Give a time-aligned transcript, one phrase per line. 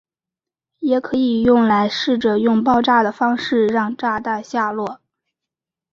[0.79, 4.99] 也可以用来试着用爆炸的方式让炸弹下落。